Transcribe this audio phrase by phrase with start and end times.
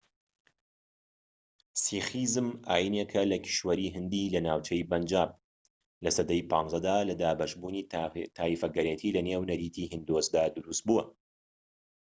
[1.83, 5.29] سیخیزم ئاینێکە لە کیشوەری هیندی لە ناوچەی پەنجاب
[6.03, 7.87] لە سەدەی 15 دا لە دابەشبوونی
[8.37, 11.03] تایەفەگەرێتی لە نێو نەریتی هیندۆسدا دروست بووە